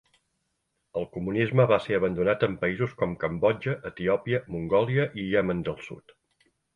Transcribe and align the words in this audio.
El 0.99 1.03
comunisme 1.17 1.65
va 1.71 1.77
ser 1.87 1.99
abandonat 1.99 2.45
en 2.47 2.55
països 2.63 2.95
com 3.01 3.13
Cambodja, 3.25 3.75
Etiòpia, 3.91 4.39
Mongòlia 4.55 5.07
i 5.21 5.27
Iemen 5.27 5.61
del 5.69 5.77
Sud. 5.89 6.15